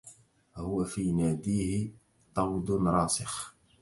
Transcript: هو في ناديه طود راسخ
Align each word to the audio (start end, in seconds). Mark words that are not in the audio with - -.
هو 0.55 0.83
في 0.85 1.11
ناديه 1.11 1.91
طود 2.35 2.71
راسخ 2.71 3.55